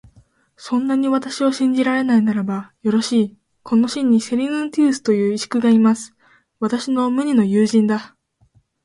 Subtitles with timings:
[0.57, 6.15] そんなに私を信じられないならば、よろしい、この市にセリヌンティウスという石工がいます。
[6.59, 8.15] 私の無二の友人だ。